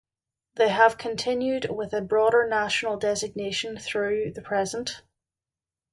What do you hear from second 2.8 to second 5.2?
designation through the present.